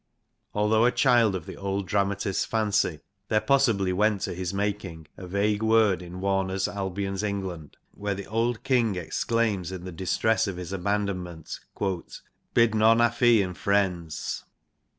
[0.55, 5.27] Although a child of the old dramatist's fancy, there possibly went to his making a
[5.27, 10.47] vague word in Warner's Albion s England^ where the old King exclaims in the distress
[10.47, 11.59] of his abandonment
[12.05, 14.43] * bid none affy in friends.'